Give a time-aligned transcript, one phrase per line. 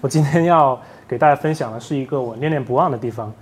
[0.00, 3.32] 我今天要给大家分享的是一个我念念不忘的地方。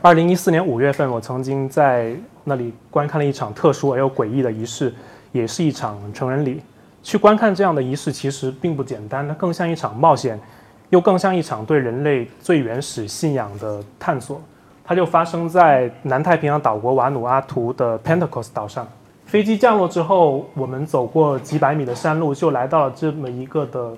[0.00, 4.94] 二零一四年五月份，我曾经在那里观看了一场特殊而又诡异的仪式，
[5.32, 6.62] 也是一场成人礼。
[7.02, 10.40] 去观看这样的仪式其实并不简单，它更像一场冒险，
[10.88, 14.40] 又更像一场对人类最原始信仰的探索。
[14.82, 18.88] 它就发生在南太平洋岛国瓦努阿图的 Pentecost 岛上。
[19.26, 23.92] 飞机降落之后，我们走过几百米的山路，就来到了这么一个的。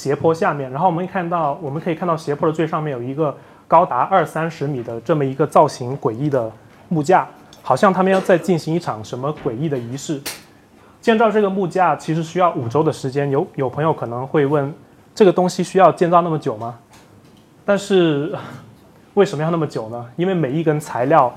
[0.00, 3.36] 斜坡下面，然后我们可以看到，我们可以看到斜坡的最上面有一个
[3.68, 6.50] 高达二三十米的这么一个造型诡异的
[6.88, 7.28] 木架，
[7.60, 10.18] 好像他们要在进行一场什么诡异的仪式。
[11.02, 14.72] 建造这个木架其实需要五周的时间，有有朋友可能会问，
[15.14, 16.78] 这个东西需要建造那么久吗？
[17.66, 18.34] 但是
[19.12, 20.06] 为什么要那么久呢？
[20.16, 21.30] 因为每一根材料、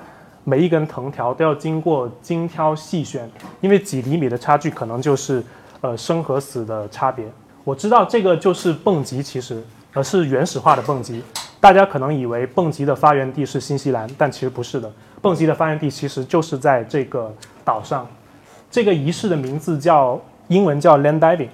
[0.45, 5.43] 每一根藤条都要经过精挑细选，因为几厘米的差距可能就是
[5.81, 7.25] 呃生和死的差别。
[7.63, 9.63] 我知道这个就是蹦极，其实
[9.93, 11.23] 而是原始化的蹦极。
[11.61, 14.91] 大家可能以为蹦极的发源地是新西兰，但其实不是的。
[15.21, 18.05] 蹦极的发源地其实就是在这个岛上。
[18.69, 21.47] 这个仪式的名字叫英文叫 land diving，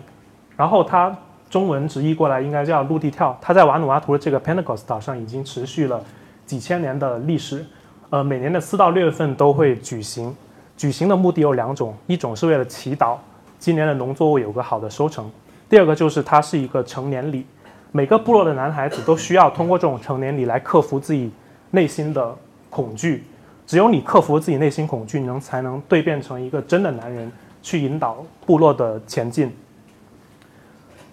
[0.58, 1.16] 然后它
[1.48, 3.38] 中文直译过来应该叫陆地跳。
[3.40, 6.04] 它在瓦努阿图的这个 Pentecost 岛上已经持续了
[6.46, 7.64] 几千年的历史。
[8.10, 10.36] 呃，每年的四到六月份都会举行。
[10.76, 13.16] 举行的目的有两种，一种是为了祈祷
[13.60, 15.30] 今年的农作物有个好的收成。
[15.70, 17.46] 第二个就是它是一个成年礼，
[17.92, 21.32] 每个部落的男孩子都需要通过这种成年礼来克服自己
[21.72, 22.36] 内心的
[22.72, 23.24] 恐惧。
[23.68, 27.32] 只有你克服自己内心恐惧，能才能蜕变成一个真的男人，
[27.62, 29.56] 去引导部落的前进。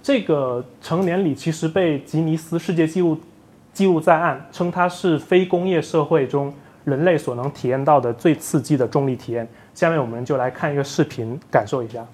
[0.02, 3.20] 这个成年礼其实被吉尼斯世界纪录
[3.74, 6.50] 记录在案，称它是非工业社会中
[6.84, 9.46] 人类所能体验到的最刺激的重力体验。
[9.74, 12.06] 下面我们就来看一个视频，感受一下。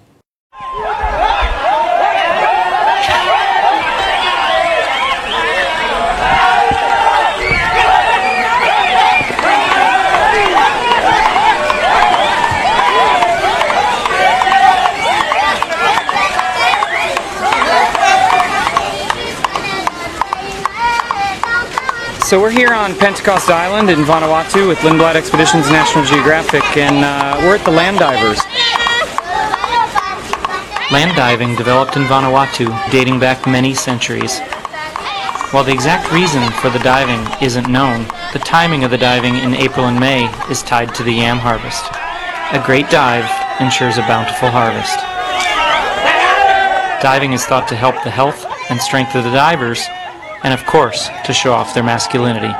[22.33, 27.37] So we're here on Pentecost Island in Vanuatu with Lindblad Expeditions National Geographic, and uh,
[27.45, 28.41] we're at the Land Divers.
[30.91, 34.39] Land diving developed in Vanuatu dating back many centuries.
[35.51, 39.53] While the exact reason for the diving isn't known, the timing of the diving in
[39.53, 41.85] April and May is tied to the yam harvest.
[42.49, 43.29] A great dive
[43.61, 44.97] ensures a bountiful harvest.
[46.99, 49.85] Diving is thought to help the health and strength of the divers
[50.43, 52.53] and of course, to show off their masculinity.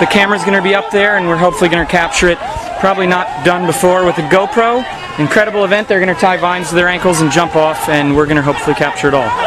[0.00, 2.36] The camera's going to be up there, and we're hopefully going to capture it.
[2.80, 4.84] Probably not done before with a GoPro.
[5.18, 5.88] Incredible event.
[5.88, 8.42] They're going to tie vines to their ankles and jump off, and we're going to
[8.42, 9.45] hopefully capture it all.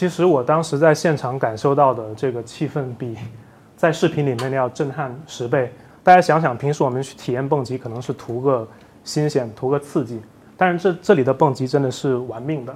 [0.00, 3.18] 其实我当时在现场感受到的这个气氛，比
[3.76, 5.70] 在视频里面要震撼十倍。
[6.02, 8.66] 大家想想，平时我们去体验蹦极，可能是图个
[9.04, 10.18] 新鲜、图个刺激，
[10.56, 12.74] 但是这这里的蹦极真的是玩命的。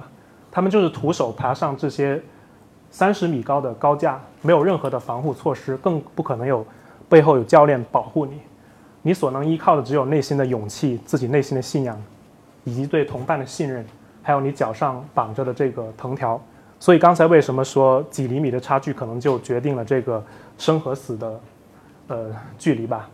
[0.51, 2.21] 他们就是徒手爬上这些
[2.91, 6.63] 三十米高的高架，没有任何的防护措施，更不可能有
[7.09, 8.39] 背后有教练保护你。
[9.01, 11.99] 你所能依靠的只有内心的勇气、自己内心的信仰，
[12.65, 13.83] 以及对同伴的信任，
[14.21, 16.39] 还有你脚上绑着的这个藤条。
[16.79, 20.23] 所以刚才为什么说几厘米的差距可能就决定了这个
[20.57, 21.39] 生和死的
[22.07, 22.27] 呃
[22.57, 23.09] 距离吧？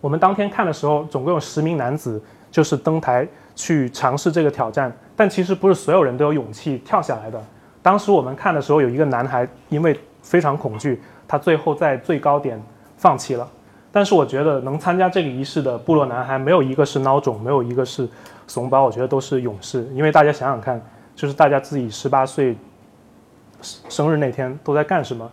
[0.00, 2.20] 我们当天看的时候，总共有十名男子
[2.50, 7.40] 就是登台去尝试这个挑战，但其实不是所有人都有勇气跳下来的。
[7.80, 12.60] 当时我们看的时候，有一个男孩因为非常恐惧，他最后在最高点
[12.96, 13.48] 放弃了。
[13.92, 18.08] 但是我觉得能参加这个仪式的部落男孩，没有一个是孬种，没有一个是
[18.46, 19.88] 怂包，我觉得都是勇士。
[19.94, 20.80] 因为大家想想看，
[21.14, 22.56] 就是大家自己十八岁。
[23.62, 25.30] 生日那天都在干什么？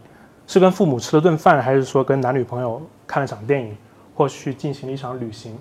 [0.47, 3.77] 是跟父母吃了顿饭，还是说跟男女朋友看了场电影，
[4.15, 5.55] 或去进行了一场旅行？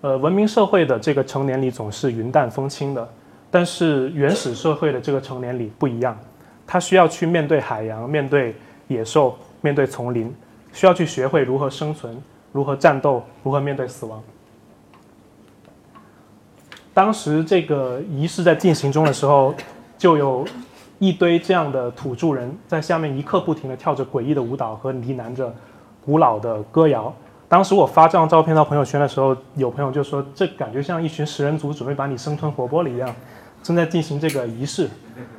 [0.00, 3.08] 呃，文明社会的这个成年礼总是云淡风轻的，
[3.50, 6.18] 但是原始社会的这个成年礼不一样，
[6.66, 8.54] 它需要去面对海洋，面对
[8.88, 10.34] 野兽，面对丛林，
[10.72, 12.20] 需要去学会如何生存、
[12.52, 14.22] 如何战斗、如何面对死亡。
[16.92, 19.54] 当时这个仪式在进行中的时候，
[19.96, 20.44] 就有
[20.98, 25.54] 一堆这样的土著人在下面一刻不停地跳着诡异的舞蹈和呢喃着
[26.04, 27.12] 古老的歌谣。
[27.48, 33.14] 当时我发这张照片到朋友圈的时候，有朋友就说：“这感觉像一群食人族准备把你生吞活剥了一样，
[33.62, 34.88] 正在进行这个仪式。”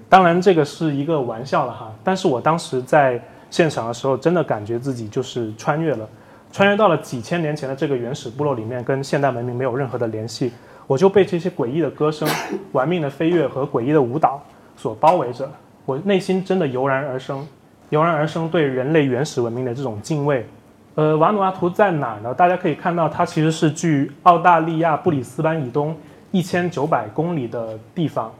[0.07, 1.91] 当然，这个是一个玩笑了哈。
[2.03, 6.07] 但是我当时在现场的时候，真的感觉自己就是穿越了，
[6.51, 10.53] 穿越到了几千年前的这个原始部落里面，跟现代文明没有任何的联系。
[10.85, 12.25] 我就被这些诡异的歌声、
[12.71, 14.41] 玩命的飞跃和诡异的舞蹈
[14.77, 15.51] 所包围着，
[15.85, 17.45] 我内心真的油然而生，
[17.89, 20.47] 油然而生对人类原始文明的这种敬畏。
[20.95, 22.33] 呃，瓦努阿图在哪儿呢？
[22.33, 25.95] 大家可以看到，它其实是距澳大利亚布里斯班以东
[26.31, 28.31] 一千九百公里的地方。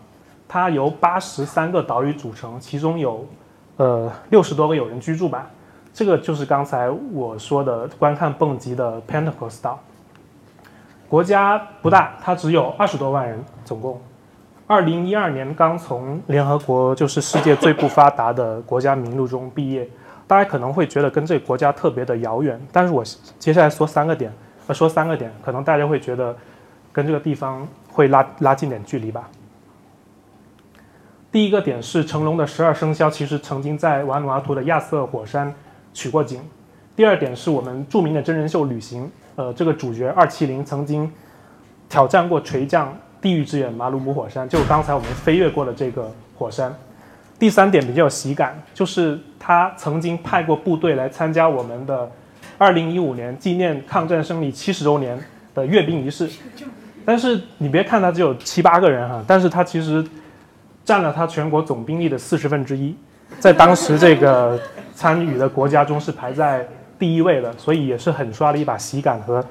[0.47, 3.27] 它由八十三个岛屿组成，其中有
[3.75, 5.49] 呃六十多个有人居住吧。
[5.93, 9.79] 这个就是刚才我说的观看蹦极的 Pentecost 岛。
[11.09, 13.99] 国家不大，它只有二十多万人，总共。
[14.67, 19.87] 二零一二年刚从联合国就是世界最不发达的国家名录中毕业。
[20.27, 23.01] 大家可能会觉得跟这个国家特别的遥远，但是我
[23.39, 24.29] 接下来说三个点，
[24.67, 26.35] 呃，说三个点，可能大家会觉得
[26.91, 29.29] 跟这个地方会拉拉近点距离吧。
[31.31, 35.53] 第一个点是成龙的十二生肖其实曾经在瓦努阿图的亚瑟火山
[35.93, 36.41] 取过景。
[36.93, 39.05] 第二点是我们著名的真人秀《旅行》，
[39.37, 41.09] 呃，这个主角二七零曾经
[41.87, 46.73] 挑战过垂降地狱之眼马鲁姆火山，就刚才我们飞跃过的这个火山。
[47.39, 52.09] 第三点比较有喜感，就是他曾经派过部队来参加我们的
[52.57, 55.19] 2015年纪念抗战胜利七十周年
[55.53, 56.27] 的阅兵仪式。
[57.05, 60.03] 但是你别看他只有七八个人哈，但是他其实
[60.83, 62.95] 占了他全国总兵力的四十分之一，
[63.39, 64.59] 在当时这个
[64.95, 66.67] 参与的国家中是排在
[66.97, 69.45] 第一位的，所以也是很刷了一把喜感和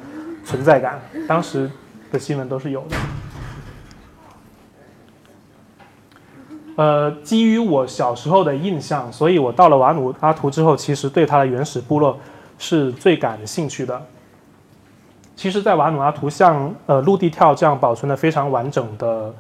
[0.44, 1.00] 存在感。
[1.28, 1.70] 当时
[2.10, 2.96] 的新闻都是有的。
[6.76, 12.19] 呃，基于我小时候的印象，所以我到了瓦努阿图之后，其实对它的原始部落
[12.58, 14.00] 是最感兴趣的。
[15.34, 19.34] 其实，在瓦努阿图，像呃陆地跳这样保存的非常完整的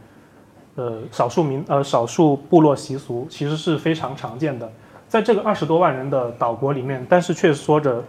[0.76, 4.70] 呃少数民呃少数部落习俗，其实是非常常见的。
[5.06, 8.02] 在这个二十多万人的岛国里面，但是却说着，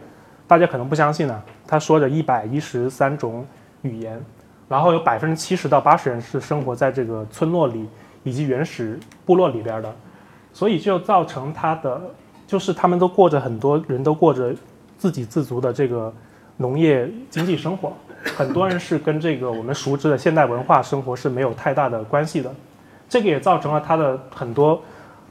[0.48, 3.46] 大家可能不相信呢，他说着一百一十三种
[3.82, 4.22] 语言，
[4.70, 7.90] 然后有百分之七十到八十人是生活在这个村落里。
[8.28, 9.96] 以及原始部落里边的，
[10.52, 12.02] 所以就造成他的，
[12.46, 14.54] 就是他们都过着很多人都过着
[14.98, 16.14] 自给自足的这个
[16.58, 17.94] 农业经济生活，
[18.36, 22.54] 很多人是跟这个我们熟知的现代文化生活是没有太大的关系的，
[23.08, 24.82] 这个也造成了他的很多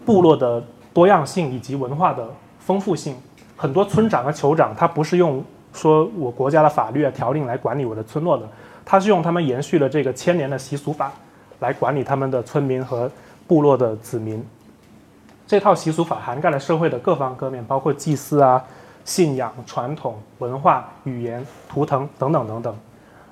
[0.07, 0.65] 部落的
[0.95, 2.27] 多样性以及文化的
[2.59, 3.15] 丰富性。
[3.57, 8.49] 很多村长和酋长他不是用说我国家的法律啊条令来管理我的村落的，
[8.85, 11.13] 他是用他们延续了这个千年的习俗法。
[11.61, 13.11] 来管理他们的村民和
[13.47, 14.45] 部落的子民，
[15.47, 18.63] 这套习俗法涵盖了社会的各方各面，包括祭祀啊、
[19.05, 22.77] 信仰、传统文化、语言、图腾等等等等。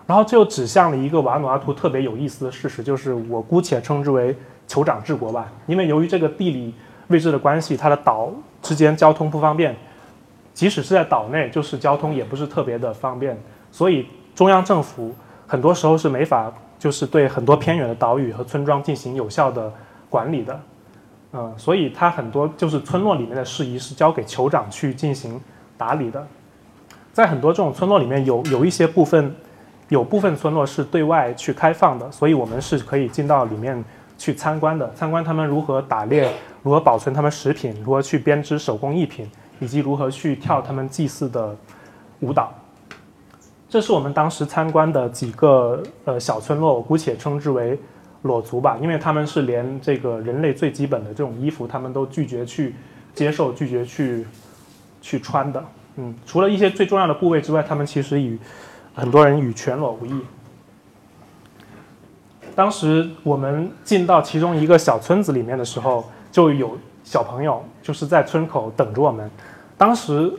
[0.07, 4.37] 然后就指向了一个瓦努阿图特别有意思的事实，就是我姑且称之为
[4.69, 5.51] 酋长治国吧。
[5.67, 6.75] 因为由于这个地理
[7.09, 8.31] 位置的关系，它的岛
[8.63, 9.75] 之间交通不方便，
[10.53, 13.37] 即使是在岛内，就是交通也不是特别的方便，
[13.73, 15.15] 所以中央政府
[15.47, 16.53] 很多时候是没法。
[16.85, 19.73] 就是对很多偏远的岛屿和村庄进行有效的
[20.11, 20.61] 管理的，
[21.33, 25.41] 嗯，所以它很多就是村落里面的事宜是交给酋长去进行
[25.79, 26.27] 打理的。
[27.11, 29.35] 在很多这种村落里面有有一些部分，
[29.89, 33.83] 有部分村落是对外去开放的，所以我们是可以进到里面
[34.19, 36.31] 去参观的，参观他们如何打猎，
[36.63, 39.27] 如何保存他们食品，如何去编织手工艺品，
[39.59, 41.57] 以及如何去跳他们祭祀的
[42.21, 42.53] 舞蹈。
[43.75, 47.77] 这是我们当时参观的几个呃小村落，我姑且称之为
[48.23, 52.77] 裸族吧，因为他们是连这个人类最基本的这种衣服，他们都拒绝去
[53.17, 54.25] 接受、拒绝去
[55.03, 55.65] 去穿的。
[55.97, 58.39] 嗯，除了一些最重要的部位之外，他们其实与
[58.95, 60.21] 很多人与全裸无异。
[62.55, 69.29] 当时我们进到其中一个小村子里面的时候，就有小朋友就是在村口等着我们，
[69.77, 70.33] 当时。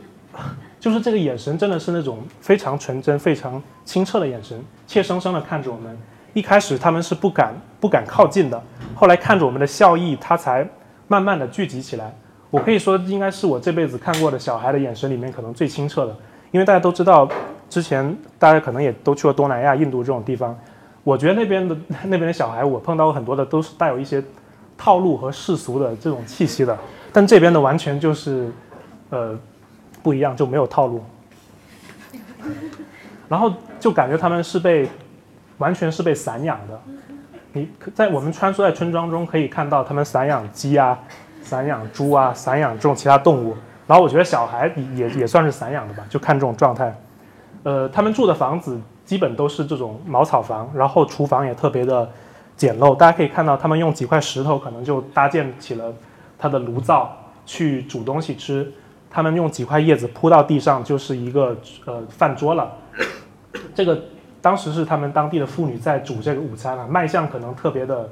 [0.86, 5.98] 就是这个眼神真的是那种非常纯真、非常清澈的眼神，怯生生的看着我们。
[6.32, 8.62] 一开始他们是不敢不敢靠近的，
[8.94, 10.64] 后来看着我们的笑意，他才
[11.08, 12.14] 慢慢的聚集起来。
[12.50, 16.16] 我可以说，应该是我这辈子看过的小孩的眼神里面可能最清澈的。
[16.52, 17.28] 因为大家都知道，
[17.68, 20.56] 之前大家可能也都去过东南亚、印度这种地方，
[21.02, 24.22] 我觉得那边的那边的小孩，我碰到过很多的都是带有一些
[24.78, 26.78] 套路和世俗的这种气息的，
[27.12, 28.52] 但这边的完全就是，
[29.10, 29.36] 呃。
[30.06, 31.02] 不一样，就没有套路。
[33.28, 34.88] 然后就感觉他们是被
[35.58, 36.80] 完全是被散养的。
[37.52, 40.96] 你在我们穿梭在村庄中可以看到他们散养鸡啊、
[41.42, 43.56] 散养猪啊、散养这种其他动物。
[43.88, 46.96] 然后我觉得小孩也也算是散养的吧，就看这种状态。
[47.64, 52.08] 呃，他们住的房子基本都是这种茅草房，然后厨房也特别的
[52.56, 52.96] 简陋。
[52.96, 55.92] 大家可以看到，他们用几块石头可能就搭建起了
[56.38, 57.10] 他的炉灶
[57.44, 58.72] 去煮东西吃。
[59.10, 62.72] 他们用几块叶子铺到地上，就是一个呃饭桌了。
[63.74, 64.00] 这个
[64.40, 68.10] 当时是他们当地的妇女在煮这个午餐啊，卖相可能特别的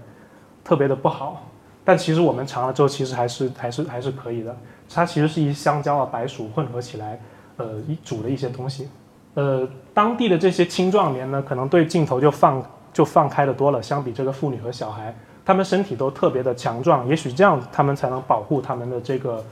[0.64, 1.44] 特别的不好，
[1.84, 4.56] 但其实我们尝了之后，其实还是还是还是可以的。
[4.88, 7.20] 它其实是一香蕉啊、白薯混合起来，
[7.56, 8.88] 呃，一煮的一些东西。
[9.34, 19.42] 呃，当地的这些青壮年呢，可能对镜头就放就放开的多了，相比这个妇女和小孩，他们身体都特别的强壮，也许这样他们才能保护他们的这个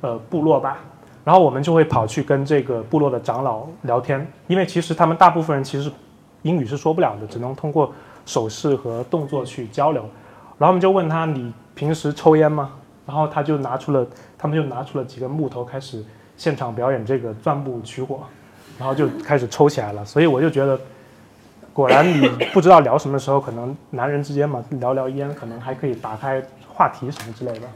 [0.00, 0.78] 呃部落吧。
[1.24, 5.90] 然后我们就会跑去跟这个部落的长老聊天，因为其实他们大部分人其实
[6.42, 7.92] 英语是说不了的，只能通过
[8.24, 10.02] 手势和动作去交流。
[10.56, 12.70] 然后我们就问他：“你平时抽烟吗？”
[13.06, 14.06] 然后他就拿出了，
[14.38, 16.02] 他们就拿出了几个木头，开始
[16.36, 18.20] 现场表演这个钻木取火，
[18.78, 20.04] 然后就开始抽起来了。
[20.04, 20.80] 所以我就觉得，
[21.72, 27.68] 果然你不知道聊什么时候，可能男人之间嘛，聊聊烟，可能还可以打开话题什么之类的。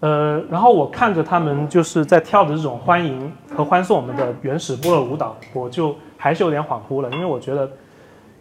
[0.00, 7.68] 呃，然后我看着他们就是在跳的这种欢迎和欢送我们的原始部落舞蹈，我就还是有点恍惚了，因为我觉得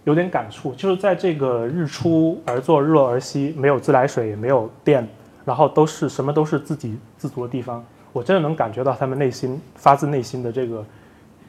[0.03, 5.07] 有点感触，就是在这个日出而作，日落而息，没有自来水，也没有电，
[5.45, 7.83] 然后都是什么都是自给自足的地方，
[8.13, 10.85] 我真的能感觉到他们内心发自内心的这个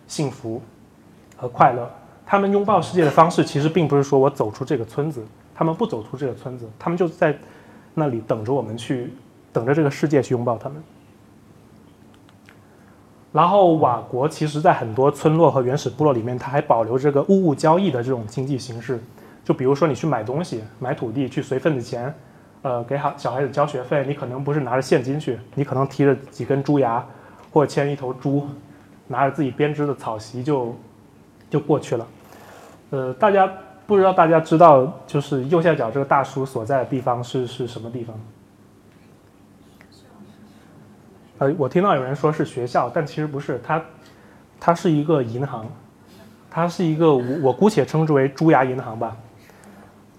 [0.07, 0.63] 幸福
[1.37, 1.87] 和快乐。
[2.25, 5.23] 他们拥抱世界的方式，其实并不是说我走出这个村子，
[5.55, 7.37] 他们不走出这个村子，他们就在
[7.93, 9.13] 那里等着我们去。
[9.59, 10.81] 等着这个世界去拥抱他们。
[13.33, 19.01] 然后瓦国其实，在很多村落和原始部落里面，它还保留这个物物交易的这种经济形式。
[19.45, 22.15] 就比如说，你去买东西、买土地，去随份子钱，
[22.63, 27.05] 呃，给好小孩子交学费，你可能不是拿着现金去，你可能提着几根猪牙，
[27.53, 28.47] 或者牵一头猪，
[29.09, 30.75] 拿着自己编织的草席就
[31.51, 32.07] 就过去了。
[32.91, 33.51] 呃，大家
[33.87, 38.19] 不知道，大家知道，就是右下角这个大叔所在的地方是是什么地方？
[41.39, 43.81] 呃，我听到有人说是学校，但其实不是，它，
[44.59, 45.65] 它是一个银行，
[46.51, 49.17] 它是一个我我姑且称之为“猪牙银行”吧。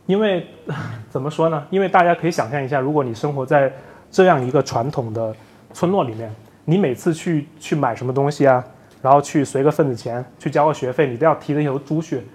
[0.05, 0.47] 因为
[1.11, 1.61] 怎么说呢？
[1.69, 3.71] 因为大家可以想象一下，如果你生活在
[4.09, 5.35] 这样一个传统的
[5.73, 6.33] 村落里面，
[6.63, 8.63] 你每次去去买什么东西啊，
[9.01, 12.25] 然后去随个份子钱，去交个学费，你都要提着一头猪去，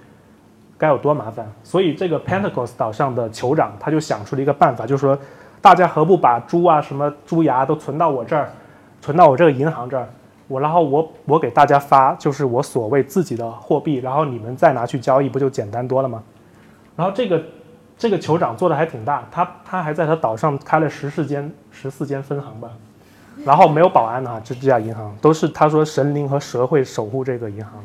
[0.77, 1.51] 该有多麻烦。
[1.63, 5.19] 所以这个 Pentacles 岛上的酋长他就想出了一个办法，就是说，
[5.63, 8.51] 大家何不把猪啊、什么猪牙都存到我这儿？
[9.05, 10.09] 存到我这个银行这儿，
[10.49, 16.23] 我然后我我给大家发，就是我所谓自己的货币，然后你们再拿去交易，不就简单多了吗？
[16.97, 17.43] 然后这个
[17.99, 22.71] 这个酋长做的还挺大，他他还在他岛上开了十四间十四间分行吧，
[23.45, 27.85] 然后没有保安啊，这这家银行都是他说神灵和蛇会守护这个银行的。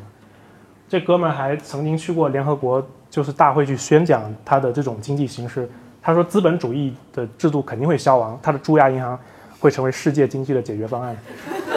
[0.88, 5.68] 这哥们儿还曾经去过联合国就是大会去宣讲他的这种经济形势，
[6.00, 9.18] 他说资本主义的制度肯定会消亡，他的猪牙银行。
[9.60, 11.16] 会成为世界经济的解决方案。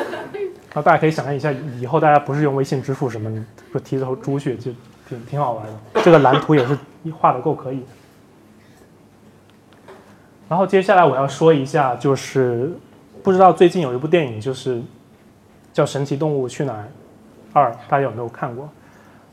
[0.73, 4.71] 那大家可以想象一下，以后大家不是用微信支付什么，就提着头猪去，就
[5.07, 6.01] 挺挺好玩的。
[6.01, 6.75] 这个蓝图也是
[7.11, 7.83] 画的够可以。
[10.49, 12.71] 然后接下来我要说一下，就是
[13.21, 14.81] 不知道最近有一部电影，就是
[15.71, 16.87] 叫《神奇动物去哪儿
[17.53, 18.67] 二》，大家有没有看过？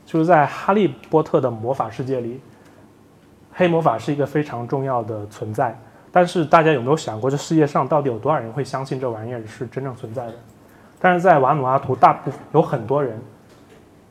[0.05, 2.39] 就是在哈利波特的魔法世界里，
[3.53, 5.79] 黑魔法是一个非常重要的存在。
[6.11, 10.33] 但是大家有没有想过，这世界上到底有多少人会相信这玩意儿是真正存在的？
[10.99, 13.19] 但是在瓦努阿图，大部分有很多人，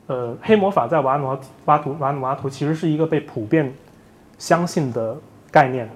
[0.07, 3.71] 呃，黑魔法在瓦努阿图瓦努阿图其实是一个被普遍
[4.37, 5.15] 相信的
[5.51, 5.87] 概念。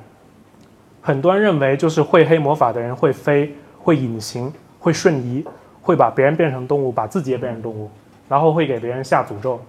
[1.02, 5.44] 很多人认为，就是会黑魔法的人会飞、会隐形、会瞬移、
[5.82, 7.90] 会把别人变成动物，把自己也变成动物，
[8.30, 9.60] 然后会给别人下诅咒。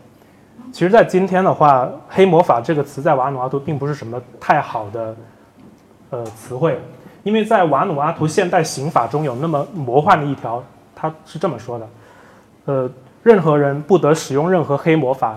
[0.70, 5.16] 其实，在今天的话，黑魔法这个词在瓦努阿图并不是什么太好的。
[6.10, 6.78] 呃，词汇，
[7.24, 10.62] 因为在瓦努阿图现代刑法中有那么魔幻的一条，
[10.94, 11.88] 他是这么说的：，
[12.66, 12.90] 呃，
[13.24, 15.36] 任何人不得使用任何黑魔法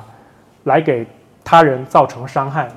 [0.65, 1.07] 来给
[1.43, 2.69] 他人造成伤害。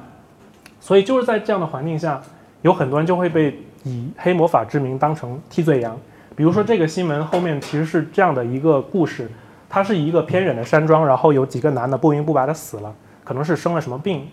[0.81, 2.19] 所以就是在这样的环境下，
[2.63, 5.95] 有很多人就会被以黑魔法之名当成替罪羊。
[6.35, 9.31] 比如说这个新闻后面其实是这样的一个故事：，
[9.69, 12.91] 它是一个偏远的山庄，然后有几个男的不明不白的死了，
[13.23, 14.27] 可能是生了什么病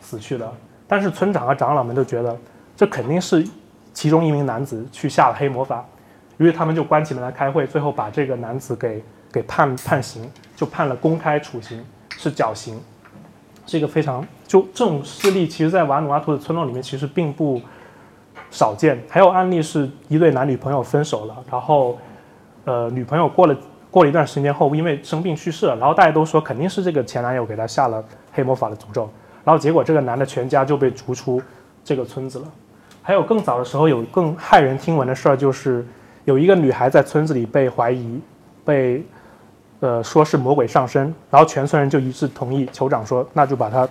[0.00, 0.52] 死去的，
[0.88, 2.36] 但是村长和长老们都觉得。
[2.80, 3.46] 这肯定是
[3.92, 5.84] 其中一名男子去下了黑魔法，
[6.38, 11.84] 于是他们就关起门来开会，最后把这个男子给给判判刑，就判了公开处刑，
[12.16, 12.80] 是绞刑，
[13.66, 17.60] 是一个非常就这种事例，其实在瓦努阿图的村落里面其实并不
[18.50, 18.98] 少见。
[19.10, 21.98] 还有案例是一对男女朋友分手了，然后
[22.64, 23.54] 呃女朋友过了
[23.90, 29.06] 过了一段时间后，因为生病去世了，然后大家都说肯定是这个前男友给他下了黑魔法的诅咒，
[29.44, 31.42] 然后结果这个男的全家就被逐出
[31.84, 32.46] 这个村子了。
[33.10, 35.84] 还有更早的时候，有更骇人听闻的事儿，就是
[36.26, 38.20] 有一个女孩在村子里被怀疑，
[38.64, 39.04] 被
[39.80, 43.88] 呃说是魔鬼上身，然后全村人就一致同意，酋长说那就把她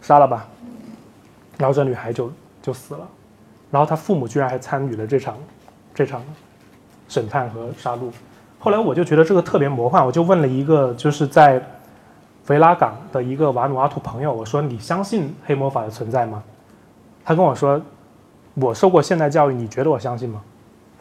[0.00, 0.46] 杀了吧，
[1.58, 2.30] 然后这女孩就
[2.62, 3.00] 就死了，
[3.72, 5.36] 然后她父母居然还参与了这场
[5.92, 6.22] 这场
[7.08, 8.02] 审判和杀戮。
[8.60, 11.60] 后来我就觉得这个特别魔幻，我就问了一个就是在
[12.46, 16.40] 维拉港的一个瓦努阿图朋友，我说你相信黑魔法的存在吗？
[17.24, 17.82] 他跟我说。
[18.54, 20.40] 我受过现代教育，你觉得我相信吗？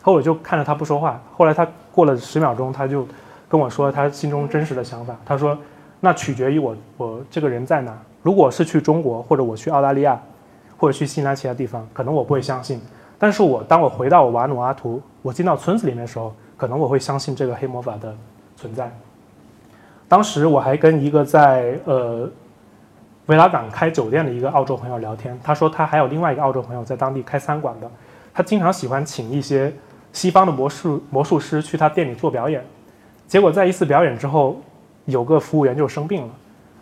[0.02, 1.22] 后我就看着他不说话。
[1.38, 3.08] 后来他过了十秒钟，他就
[3.48, 5.16] 跟我说他心中真实的想法。
[5.26, 5.58] 他说
[6.02, 7.98] ：“那取决于我，我这个人在哪。
[8.22, 10.20] 如果是去中国，或者我去澳大利亚，
[10.78, 12.82] 或者去西南其他地方，可能我不会相信。
[13.18, 18.14] 但是我当我回到瓦努阿图，我进到村子里面的时候，可能我会相信这个黑魔法的
[18.58, 18.92] 存在。
[20.10, 22.30] 当时我还跟一个在呃。”
[23.28, 27.90] 维拉港开酒店的一个澳洲朋友聊天，他说他还有另外一个澳洲朋友在当地开餐馆的，
[28.34, 29.74] 他经常喜欢请一些
[30.12, 32.62] 西方的魔术魔术师去他店里做表演，
[33.26, 34.62] 结果在一次表演之后，
[35.06, 36.30] 有个服务员就生病了，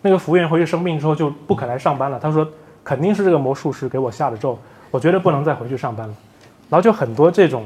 [0.01, 2.47] 那个服务员回去生病之后就不肯来上班了，他说
[2.83, 4.57] 肯定是这个魔术师给我下的咒，
[4.89, 6.15] 我绝对不能再回去上班了，
[6.69, 7.65] 然后就很多这种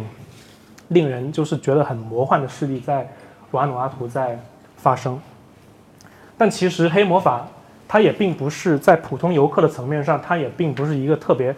[0.89, 3.09] 令人就是觉得很魔幻的事例在
[3.51, 4.37] 瓦努阿图在
[4.75, 5.17] 发生，
[6.37, 7.47] 但其实黑魔法。
[7.87, 11.55] 它也并不是在普通游客的层面上，它也并不是一个特别，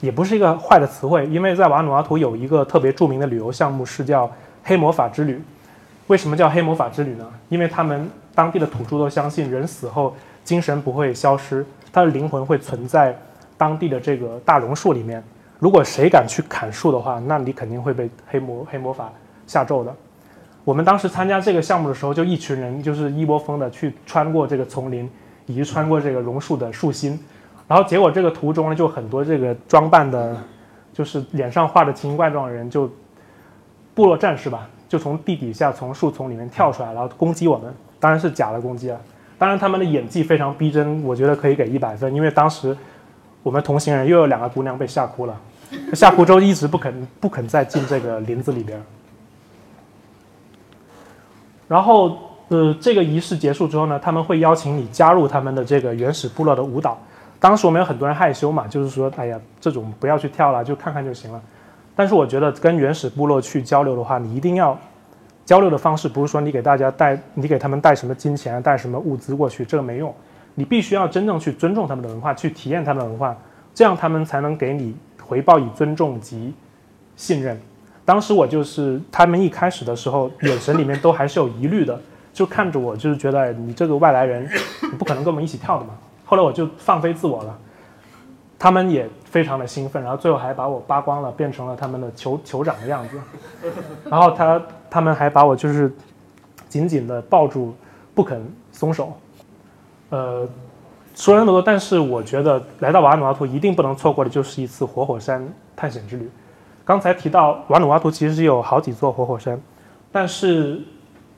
[0.00, 1.26] 也不是一个坏的词汇。
[1.26, 4.30] 因为在瓦努阿图有一个特别著名的旅游项目是叫
[4.64, 5.42] 黑魔法之旅。
[6.06, 7.26] 为什么叫黑魔法之旅呢？
[7.48, 10.14] 因为他们当地的土著都相信，人死后
[10.44, 13.16] 精神不会消失，他的灵魂会存在
[13.58, 15.22] 当地的这个大榕树里面。
[15.58, 19.12] 如果谁敢去砍树的话，那你肯定会被黑魔黑魔法
[19.46, 19.92] 下咒的。
[20.64, 25.10] 我们当时参加这个项目的时候，就一群人就是一窝蜂的去穿过这个丛林。
[25.46, 27.18] 以及穿过这个榕树的树心，
[27.68, 30.36] 然后结果这个途中呢，就很多这个装扮的，
[30.92, 32.90] 就是脸上画的奇形怪状的人，就
[33.94, 37.72] 部落战士吧，就从地底下从树丛里面跳出来，然后攻击我们。
[37.98, 39.00] 当然是假的攻击啊，
[39.38, 42.76] 当然他们的演技非常逼真，我觉得可以给一百分，因为当时
[43.42, 45.40] 我们同行人又有两个姑娘被吓哭了，
[45.94, 48.82] 吓哭之后一直不肯不肯再进这个林子里边，
[51.68, 52.18] 然后。
[52.48, 56.96] 呃，这个仪式结束之后呢，他们会邀请你加入他们的这个原始部落的舞蹈。
[57.40, 61.42] 当时我们有很多人害羞嘛，就是说，哎呀，这种不要去跳了，就看看就行了。
[61.94, 64.78] 但是我觉得跟原始部落去交流的话，你一定要
[65.44, 70.14] 交流的方式不是说你给大家带，你给他们带什么金钱，带什么物资过去，这个没用。
[70.54, 73.36] 你必须要真正去尊重他们的文化，去体验他们的文化，
[73.74, 76.54] 这样他们才能给你回报以尊重及
[77.16, 77.60] 信任。
[78.04, 82.00] 当时我就是他们一开始的时候，眼神里面都还是有疑虑的。
[82.36, 84.46] 就看着我，就是觉得你这个外来人，
[84.92, 85.94] 你不可能跟我们一起跳的嘛。
[86.26, 87.58] 后来我就放飞自我了，
[88.58, 93.18] 他们也非常的兴奋，然后最后还把我扒光了，变成了他们的酋酋长的样子。
[94.04, 95.90] 然后他他们还把我就是
[96.68, 97.74] 紧紧的抱住，
[98.14, 99.14] 不肯松手。
[100.10, 100.46] 呃，
[101.14, 105.42] 说了那么多，但是我觉得来到瓦努阿图一定不能错过的就是一次活火山
[105.74, 106.30] 探险之旅。
[106.84, 109.58] 刚才提到瓦努阿图其实是有好几座活火山，
[110.12, 110.82] 但是。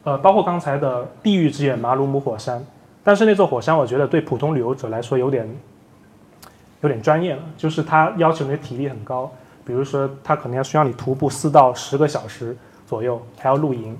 [0.09, 2.65] 呃，包括刚才的地狱之眼马鲁姆火山，
[3.05, 5.47] 但是那座火山我觉得对普通旅游者来说有点
[6.81, 9.31] 有点专业了，就是它要求你的体力很高，
[9.67, 13.95] 比如说它可能要需要你徒步四到十个小时左右，还要露营。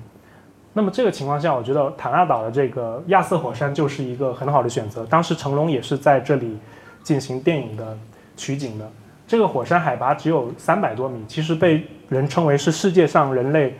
[0.73, 5.05] 那么这个情况下，我觉得坦纳岛的这个亚瑟火山就是一个很好的选择。
[5.05, 6.57] 当时成龙也是在这里
[7.03, 7.95] 进行电影的
[8.35, 8.91] 取景的。
[9.27, 13.77] 这个火山海拔只有三百多米，其实被人称为是世界上人类。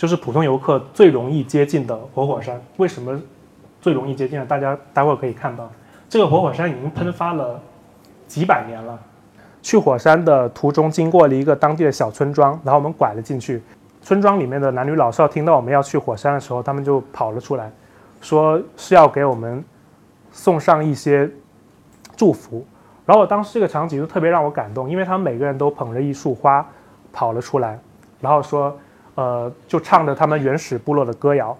[0.00, 3.20] 就是普通游客最容易接近的活火山，为什么
[3.82, 4.42] 最容易接近？
[4.46, 5.70] 大家待会儿可以看到，
[6.08, 7.60] 这个活火山已经喷发了
[8.26, 8.98] 几百年了。
[9.60, 13.62] 去火山的途中，经过了一个当地的小村庄，然后我们拐了进去。
[14.00, 17.70] 村庄里面的男女老少听到我们要去火山的时候，他们就跑了出来，
[18.22, 19.62] 说是要给我们
[20.32, 21.30] 送上一些
[22.16, 22.64] 祝福。
[23.04, 26.66] 然后我当时这个场景就特别让我感动，因为他们每个人都捧着一束花
[27.12, 27.78] 跑了出来，
[28.18, 28.74] 然后说。
[29.14, 31.56] 呃，就唱着他们原始部落的歌谣。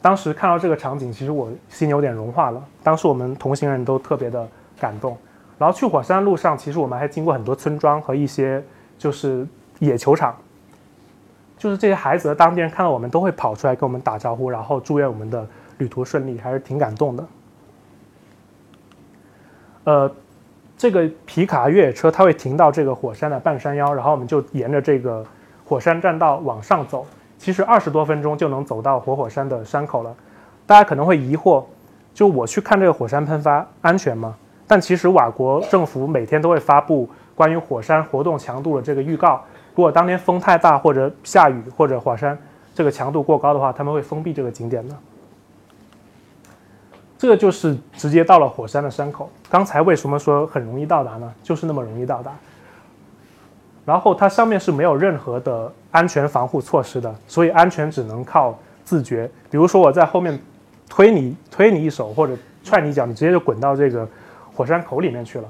[0.00, 2.64] 当时看到这个场景，其实我心有点融化了。
[2.82, 4.48] 当时我们同行人都特别的
[4.80, 5.16] 感动。
[5.58, 8.62] 然后去火山路上，其实我们还经过很多村庄和一些
[8.98, 9.46] 就是
[9.78, 10.36] 野球场。
[11.56, 15.46] 就是这些孩子和当地人看到我们都会跑出来跟我们打招呼，然后祝愿我们的
[15.78, 17.28] 旅途顺利，还是挺感动的。
[19.84, 20.12] 呃，
[20.76, 25.24] 这个皮卡越野车它会停到这个火山的半山腰，然后我们就沿着这个
[25.72, 27.06] 火山栈道往上走。
[27.38, 30.14] 其实二十多分钟就能走到活火山的山口了。
[30.66, 31.64] 大家可能会疑惑，
[32.12, 34.36] 就我去看这个火山喷发安全吗？
[34.66, 39.42] 但其实瓦国政府每天都会发布关于火山活动强度的这个预告。
[39.74, 42.36] 如果当天风太大，或者下雨，或者火山
[42.74, 44.94] 这个强度过高的话，他们会封闭这个景点的。
[47.16, 49.30] 这就是直接到了火山的山口。
[49.48, 51.32] 刚才为什么说很容易到达呢？
[51.42, 52.30] 就是那么容易到达。
[53.84, 59.28] 然后它上面是没有任何的安全防护措施的，所以安全只能靠自觉。
[59.50, 60.38] 比如说我在后面
[60.88, 64.08] 推你推你一手，或者踹你一脚，你直接就滚到这个
[64.54, 65.48] 火山口里面去了。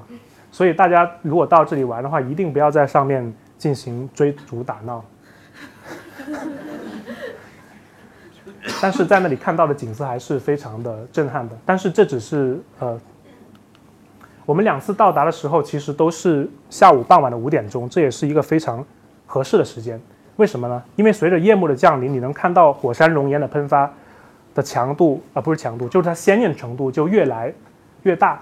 [0.51, 5.03] 所以大家如果到这里玩的话，一定不要在上面进行追逐打闹。
[8.81, 11.57] 但是在那里看到的景色还是非常的震撼的。
[11.65, 12.99] 但是这只是呃，
[14.45, 18.83] 我们两次到达的时候其实都是下午傍晚的五点钟，这也是一个非常
[19.25, 19.99] 合适的时间。
[20.35, 20.83] 为什么呢？
[20.95, 23.91] 因为随着夜幕的降临，你能看到火山熔岩的喷发
[24.53, 27.53] 的强度啊，不是强度，就是它鲜艳程度就越来
[28.01, 28.41] 越大。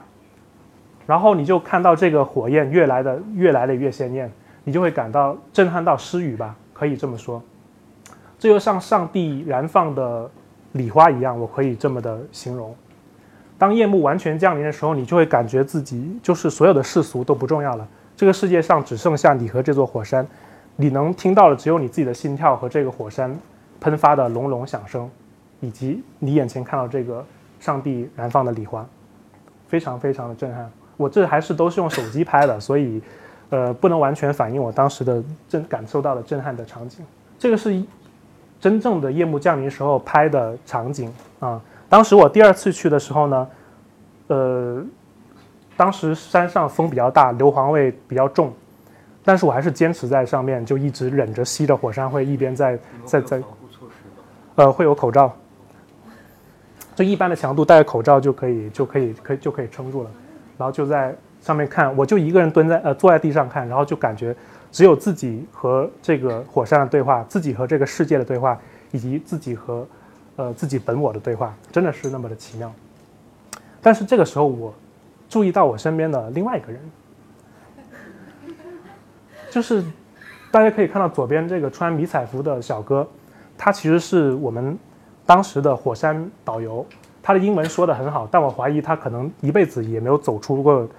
[1.05, 4.31] 然后你就看到这个火焰越来的越来的越鲜艳，
[4.63, 7.41] 你就会感到震撼到失语吧，可以这么说。
[8.39, 10.31] 这就像上帝燃放的
[10.71, 12.73] 礼花一样，我可以这么的形容。
[13.61, 17.87] 当夜幕完全降临的时候，你就会感觉自己就是所有的世俗都不重要了。
[18.17, 20.25] 这个世界上只剩下你和这座火山，
[20.75, 23.39] 你能听到的只有你自己的心跳和这个火山
[23.79, 25.07] 喷发的隆隆响声，
[25.59, 27.23] 以及你眼前看到这个
[27.59, 28.83] 上帝燃放的礼花，
[29.67, 30.67] 非常非常的震撼。
[30.97, 32.99] 我这还是都是用手机拍的，所以
[33.51, 37.05] 呃不能完全反映我当时的震感受到的震撼的场景。
[37.37, 37.79] 这个是。
[38.59, 41.59] 真正的夜幕降临时候拍的场景啊，
[41.91, 43.47] 当时我第二次去的时候呢，
[44.27, 44.81] 呃，
[45.75, 48.53] 当时山上风比较大，硫磺味比较重，
[49.25, 53.43] 但是我还是坚持在上面，就一直忍着吸着火山灰，一边在在在，
[54.55, 55.35] 呃，会有口罩，
[56.95, 60.09] 就一般的强度戴着口罩就可以就可以可以就可以撑住了，
[60.57, 64.33] 然后就在上面看，我就一个人蹲在呃坐在地上看，然后就感觉。
[64.71, 68.57] 只有自己和这个火山的对话，自己和这个世界的对话，
[68.91, 69.85] 以及自己和，
[70.41, 72.73] 呃，自己本我的对话，真的是那么的奇妙。
[73.79, 74.73] 但是这个时候，我
[75.29, 76.81] 注意到我身边的另外一个人，
[79.51, 79.83] 就是
[80.49, 83.07] 大家可以看到左边这个穿迷彩服的小哥，
[83.55, 84.75] 他其实是我们
[85.27, 86.83] 当时的火山导游，
[87.21, 90.89] 他的英文说的很好，但我怀疑他可能一辈子也没有走出过，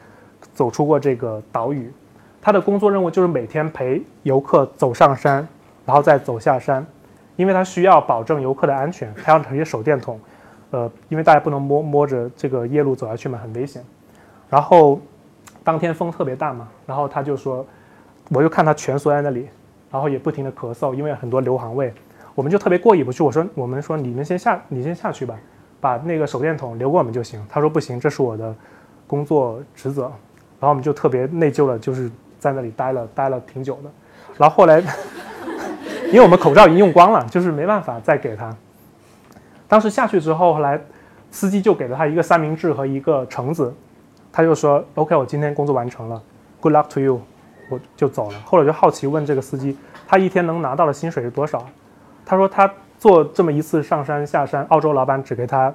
[0.55, 1.92] 走出过这个岛屿。
[2.40, 5.46] 他的工作任务就是每天陪游客走上山，
[5.85, 6.87] 然后再走下山，
[7.42, 9.12] 因为他需要保证游客的安全。
[9.24, 10.16] 他要拿些手电筒，
[10.70, 13.85] 呃，因为大家不能摸摸着这个夜路走下去嘛，很危险。
[14.48, 15.00] 然后
[15.64, 17.66] 当天风特别大嘛，然后他就说，
[18.31, 19.48] 我就看他蜷缩在那里，
[19.90, 21.92] 然后也不停的咳嗽，因为很多硫磺味。
[22.37, 25.37] 我们就特别过意不去，我说我们说你们先下，你先下去吧，
[25.81, 27.44] 把那个手电筒留给我们就行。
[27.50, 28.55] 他说不行，这是我的
[29.07, 30.02] 工作职责。
[30.02, 32.09] 然后我们就特别内疚了，就是。
[32.42, 33.90] 在那里待了待了挺久的，
[34.37, 34.83] 然后后来，
[36.12, 38.55] 因为我们口罩已经用光了，就是没办法再给他。
[39.66, 40.79] 当时下去之后，后来
[41.31, 43.75] 司机就给了他一个三明治和一个橙子，
[44.31, 46.22] 他就说：“OK，我今天工作完成了
[46.61, 47.20] ，Good luck to you。”
[47.70, 48.38] 我就走了。
[48.44, 49.75] 后来就好奇问这个司机，
[50.07, 51.66] 他一天能拿到的薪水是多少？
[52.27, 55.72] 他说他做这么一次上山下山，澳洲老板只给他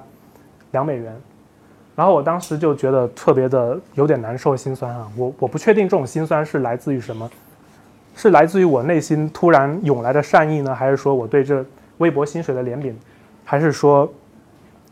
[0.70, 1.12] 两美元。
[1.96, 7.28] 然后我当时就觉得特别的有点难受心酸啊，我我不确定这种心酸是来自于什么，
[8.18, 11.64] 是来自于我内心突然涌来的善意呢，还是说我对这
[11.98, 12.92] 微薄薪水的怜悯，
[13.44, 14.12] 还是说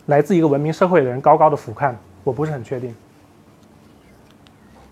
[0.07, 2.95] 来自一个文明社会的人高高的俯瞰，我不是很确定。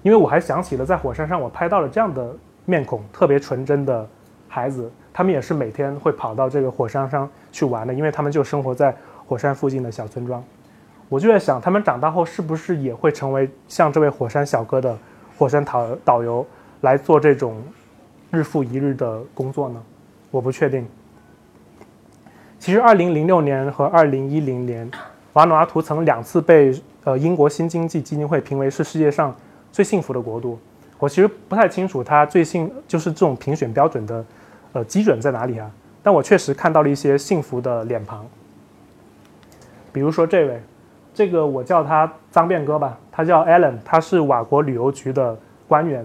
[0.03, 4.05] 因为我还想起了在火山上我拍到了这样的面孔，特别纯真的
[4.49, 8.93] 孩子，他们也是每天会跑到这个火山上去玩的，因为他们就生活在
[9.29, 10.43] 火山附近的小村庄。
[11.09, 14.99] 我就在想，他们长大后是不是也会成为像这位火山小哥的
[15.39, 16.45] 火山导导游
[16.81, 17.63] 来做这种
[18.35, 19.81] 日复一日的工作呢？
[20.31, 20.87] 我不确定。
[22.59, 24.91] 其实，二零零六年和二零一零年，
[25.35, 29.35] 瓦努阿图曾两次被呃英国新经济基金会评为是世界上
[29.71, 30.59] 最幸福的国度。
[30.99, 34.25] 我其实不太清楚他最幸就是这种评选标准的
[34.73, 35.71] 呃基准在哪里啊？
[36.03, 38.27] 但我确实看到了一些幸福的脸庞，
[39.93, 40.61] 比如说这位。
[41.17, 46.05] 这个我叫他脏辫哥吧，他叫 Alan，他是瓦国旅游局的官员。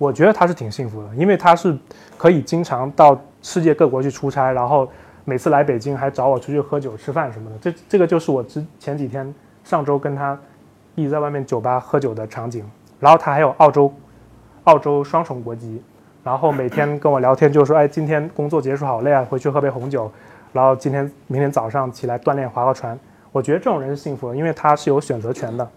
[0.00, 1.76] 我觉得他是挺幸福的，因为他是
[2.16, 4.88] 可以经常到世界各国去出差，然后
[5.26, 7.56] 每次来北京还找我出去喝酒吃饭什么的。
[7.60, 10.38] 这这个就是我之前几天上周跟他
[10.94, 12.64] 一直在外面酒吧喝酒的场景。
[12.98, 13.92] 然后他还有澳洲
[14.64, 15.82] 澳洲双重国籍，
[16.24, 20.10] 然后每天跟我聊天就说，哎，今天工作结束好累啊，回去喝杯红酒，
[20.54, 22.98] 然后今天明天早上起来锻炼划划船。
[23.32, 25.70] 我觉得这种人是幸福的，因为他是有选择权的。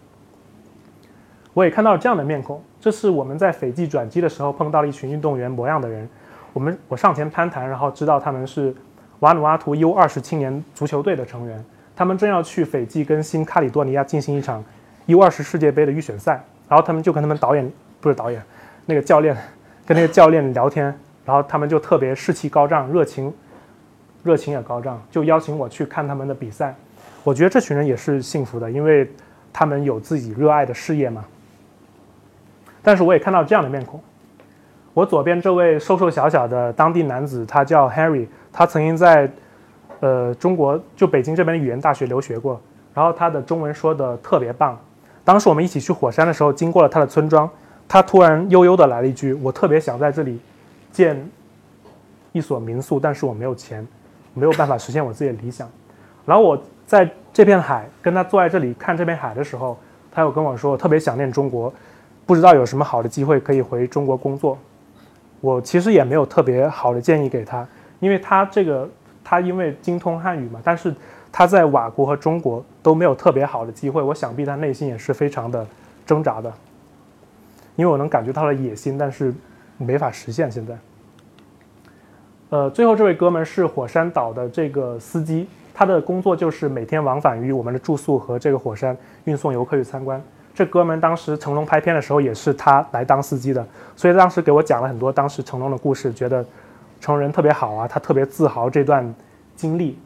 [1.53, 6.07] 我也看到了这样的面孔，这是我们在斐济转机的时候碰到了一群运动员模样的人。
[6.51, 8.73] 我们我上前攀谈，然后知道他们是
[9.19, 11.63] 瓦努阿图 U 二十青年足球队的成员，
[11.95, 14.63] 他们正要去斐济跟新卡里多尼亚进行一场
[15.05, 16.43] U 二十世界杯的预选赛。
[16.67, 18.41] 然后他们就跟他们导演不是导演，
[18.87, 19.37] 那个教练
[19.85, 20.85] 跟那个教练聊天，
[21.23, 23.31] 然后他们就特别士气高涨，热情
[24.23, 26.73] 热情也高涨，就邀请我去看他们的比赛。
[27.23, 29.07] 我觉得这群人也是幸福的，因为
[29.51, 31.23] 他们有自己热爱的事业嘛。
[32.83, 33.99] 但是我也看到这样的面孔，
[34.93, 39.31] 我左边这位瘦瘦小小的当地男子，他叫 Harry，他曾经在
[40.01, 42.59] 呃中国就北京这边的语言大学留学过，
[42.93, 44.77] 然后他的中文说的特别棒。
[45.23, 47.49] 当时我们一起去火山的时候，经过了他的村庄，
[47.87, 50.37] 他突然悠悠的来了一句：“我特别想在这里
[50.91, 51.17] 建
[52.33, 53.87] 一所民宿，但是我没有钱，
[54.33, 55.65] 没有办法实现我自己的理想。”
[56.25, 59.77] 然后我在这片海跟他坐在这里看这片海的时候，
[60.11, 61.73] 他又跟我说：“我特别想念中国。”
[62.25, 64.57] 不知道有什么好的机会可以回中国工作，
[65.41, 67.67] 我其实也没有特别好的建议给他，
[67.99, 68.89] 因为他这个
[69.23, 70.93] 他因为精通汉语嘛，但是
[71.31, 75.67] 他在瓦国和中国都没有特别好的机会，我想必他内心也是非常的
[76.05, 76.51] 挣扎的，
[77.75, 79.33] 因为我能感觉到了野心，但是
[79.77, 80.77] 没法实现现在。
[82.49, 90.21] 呃，最后这位哥们是火山岛的这个司机，他的工作就是每天往返于我们的住宿和这个火山，运送游客去参观。
[90.55, 96.45] 这哥们当时成龙拍片的时候也是他来当司机的，所以当时给我讲了很多当时成龙的故事，觉得
[97.01, 99.13] 成龙人特别好啊，他特别自豪这段
[99.55, 99.97] 经历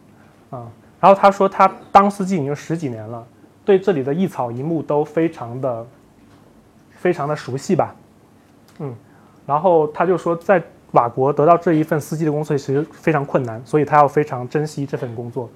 [0.49, 0.65] 啊。
[0.99, 3.25] 然后他说他当司机已经十几年了，
[3.65, 5.85] 对这里的一草一木都非常的
[6.91, 7.93] 非常的熟悉吧，
[8.79, 8.95] 嗯。
[9.45, 15.49] 然后他就说在瓦国得到这一份司机的工作其实非常困难，所以他要非常珍惜这份工作。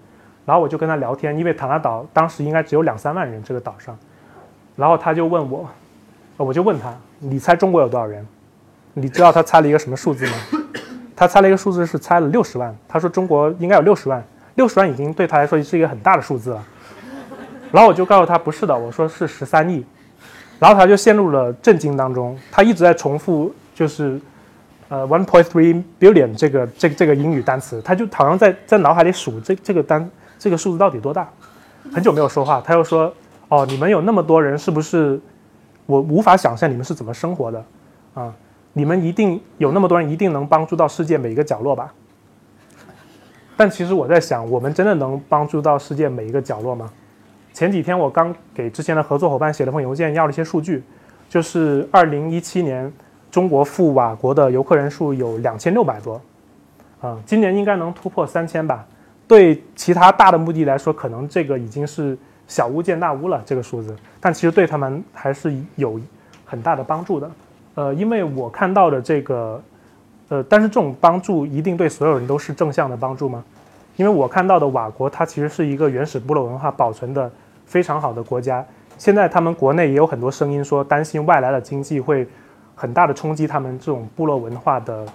[0.45, 3.97] 然后我就跟他聊天，因为塔拉岛当时应该只有两三万人这个岛上。
[4.75, 5.69] 然后他就问我，
[6.37, 8.25] 我就问他，你猜中国有多少人？
[8.93, 10.33] 你知道他猜了一个什么数字吗？
[11.15, 12.75] 他猜了一个数字是猜了六十万。
[12.87, 14.23] 他说中国应该有六十万，
[14.55, 16.63] 六十万已经对他来说是一个很大的数字了。
[17.71, 19.85] 然后我就告诉他不是的，我说是十三亿。
[20.59, 24.19] 然后他就陷入了震惊当中，他一直在重复就是
[24.89, 31.29] 呃 one point three billion 这个这这个英语单词，他就好像在在脑海里数这这个单这个数字到底多大。
[31.93, 33.13] 很久没有说话，他又说。
[33.51, 35.19] 哦，你们有那么多人，是不是？
[35.85, 37.65] 我无法想象你们是怎么生活的，
[38.13, 38.33] 啊！
[38.71, 41.93] 你们一定有那么多人，一定能帮助到世界每一个角落吧？
[43.57, 46.89] 但其实我在想，我们真的能帮助到世界每一个角落吗？
[47.51, 50.81] 前几天我刚给之前的合作伙伴写了封邮件，要了一些数据，
[51.27, 52.89] 就是二零一七年
[53.29, 56.21] 中国赴瓦国的游客人数有两千六百多，
[57.01, 58.87] 啊，今年应该能突破三千吧？
[59.27, 62.17] 对其他大的目的来说，可能这个已经是。
[62.51, 65.97] 小巫见大巫了，这个数字，但其实对他们还是有
[66.43, 67.31] 很大的帮助的。
[67.75, 69.63] 呃，因为我看到的这个，
[70.27, 73.41] 呃，但是这种帮助一定对所有人都是正向的帮助吗？
[73.95, 77.31] 因为我看到的瓦国，它其实是一个原始部落文化保存的
[77.65, 78.65] 非常好的国家。
[78.97, 82.27] 现在他们国内也有很多声音说，担心外来的经济会
[82.75, 85.05] 很大的冲击他们这种部落文化的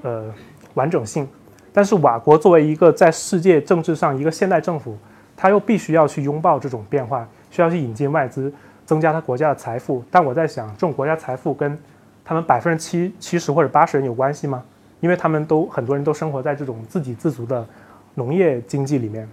[0.00, 0.34] 呃
[0.72, 1.28] 完整性。
[1.74, 4.96] 但是瓦国作为一个在世界政治上一个现代政府。
[5.36, 8.52] 他又必须要去拥抱这种变化，需要去引进外资，
[8.86, 10.02] 增加他国家的财富。
[10.10, 11.78] 但我在想，这种国家财富跟
[12.24, 14.62] 他们百分之七七十或者八十人有关系吗？
[15.00, 17.66] 因为他们都很多人都生活在这种自给自足的
[18.14, 19.28] 农业经济里面。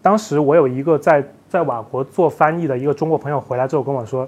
[0.00, 4.26] 当时我有一个在在瓦国做翻译的一个中国朋友回来之后跟我说，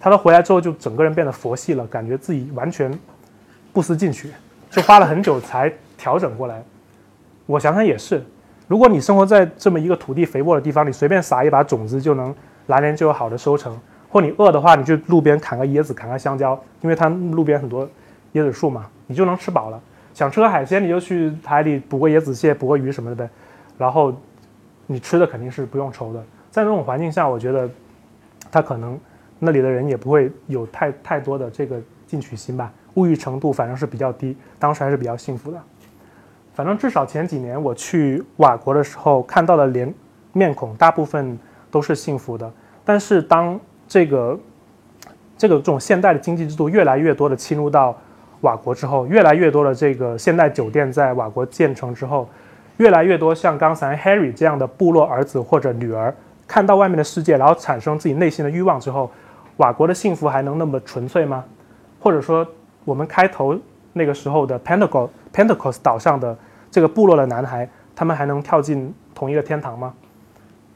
[0.00, 2.96] 他说回来之后就整个人变得佛系了，感觉自己完全
[3.72, 4.30] 不思进取，
[4.70, 6.62] 就花了很久才调整过来。
[7.46, 8.24] 我想想也是。
[8.68, 12.34] 如果你生活在这么一个土地肥沃的地方，你随便撒一把种子就能
[12.66, 13.78] 来年就有好的收成。
[14.08, 17.88] 或你饿的话，你就路边砍个椰子，砍个香蕉，因为它路边很多
[18.34, 19.80] 椰子树嘛，你就能吃饱了。
[20.14, 23.28] 想吃个海鲜，你就去海里捕个椰子蟹、捕个鱼什么的呗。
[23.78, 24.14] 然后
[24.86, 26.22] 你吃的肯定是不用愁的。
[26.50, 27.68] 在那种环境下，我觉得
[28.50, 29.00] 他可能
[29.38, 35.58] 那里的人也不会有太太多的这个进取心吧，物欲程度反正是比较低，当时还是比较幸福的。
[36.54, 39.92] 反正至少前几年我去瓦国的时候看到的脸
[40.32, 41.38] 面孔，大部分
[41.70, 42.50] 都是幸福的。
[42.84, 44.38] 但是当这个
[45.38, 47.96] 这个这种现代的经济制度越来越多的侵入到
[48.42, 52.28] 瓦国之后，越来越多的这个现代酒店在瓦国建成之后，
[52.76, 56.14] 越来越多像刚才 Harry 这样的部落儿子或者女儿
[56.46, 59.10] 看到外面的世界，然后产生自己内心的欲望之后，
[59.56, 61.44] 瓦国的幸福还能那么纯粹吗？
[62.00, 62.46] 或者说，
[62.84, 63.56] 我们开头
[63.92, 66.36] 那个时候的 Pentacle Pentacles 岛上的
[66.70, 69.94] 这个部落的男孩，他们还能跳进同一个天堂吗？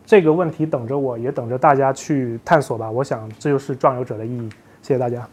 [0.04, 2.90] 这个问题等着我，也等着大家去探索吧。
[2.90, 4.48] 我想这就是壮游者的意义。
[4.82, 5.26] 谢谢大家。